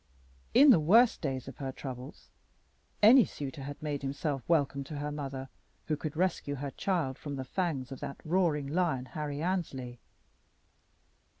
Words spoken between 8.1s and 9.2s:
roaring lion,